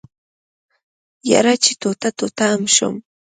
[1.29, 2.93] يره چې ټوټه ټوټه ام شم.